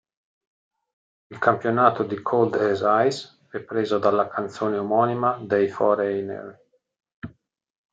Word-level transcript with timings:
Il 1.29 1.37
campionamento 1.37 2.01
di 2.01 2.23
"Cold 2.23 2.55
as 2.55 2.81
Ice" 3.07 3.37
è 3.51 3.59
preso 3.59 3.99
dalla 3.99 4.29
canzone 4.29 4.77
omonima 4.79 5.37
dei 5.37 5.67
Foreigner. 5.69 6.59